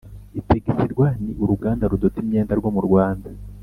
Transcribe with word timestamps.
Utexrwa 0.39 1.07
ni 1.23 1.31
uruganda 1.43 1.89
rudoda 1.91 2.17
imyenda 2.23 2.53
rwo 2.59 2.69
mu 2.75 2.81
Rwanda 2.87 3.29